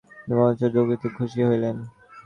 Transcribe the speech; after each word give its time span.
গৌরসুন্দর 0.27 0.47
যজ্ঞেশ্বরের 0.51 0.73
দুর্গতিতে 0.75 1.07
খুশি 1.17 1.39
হইলেন। 1.47 1.75